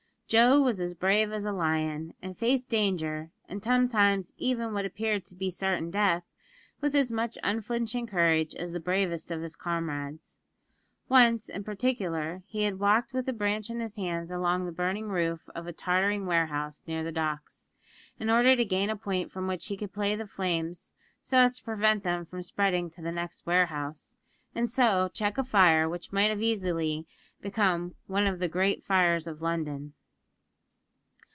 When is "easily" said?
26.41-27.05